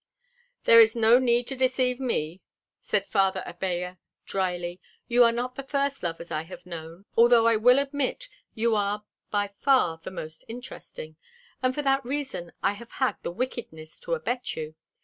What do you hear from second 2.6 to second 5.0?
said Father Abella dryly.